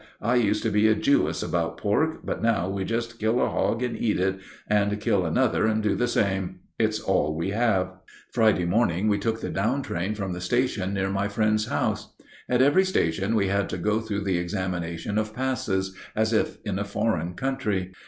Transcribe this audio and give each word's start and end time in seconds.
I 0.23 0.33
used 0.33 0.63
to 0.63 0.71
be 0.71 0.87
a 0.87 0.95
Jewess 0.95 1.43
about 1.43 1.77
pork, 1.77 2.21
but 2.25 2.41
now 2.41 2.67
we 2.67 2.85
just 2.85 3.19
kill 3.19 3.39
a 3.39 3.47
hog 3.47 3.83
and 3.83 3.95
eat 3.95 4.19
it, 4.19 4.39
and 4.67 4.99
kill 4.99 5.23
another 5.27 5.67
and 5.67 5.83
do 5.83 5.93
the 5.93 6.07
same. 6.07 6.61
It's 6.79 6.99
all 6.99 7.35
we 7.37 7.51
have." 7.51 7.91
Friday 8.31 8.65
morning 8.65 9.09
we 9.09 9.19
took 9.19 9.41
the 9.41 9.51
down 9.51 9.83
train 9.83 10.15
for 10.15 10.27
the 10.33 10.41
station 10.41 10.95
near 10.95 11.11
my 11.11 11.27
friend's 11.27 11.67
house. 11.67 12.15
At 12.49 12.63
every 12.63 12.83
station 12.83 13.35
we 13.35 13.49
had 13.49 13.69
to 13.69 13.77
go 13.77 13.99
through 13.99 14.21
the 14.23 14.39
examination 14.39 15.19
of 15.19 15.35
passes, 15.35 15.95
as 16.15 16.33
if 16.33 16.57
in 16.65 16.79
a 16.79 16.83
foreign 16.83 17.35
country. 17.35 17.93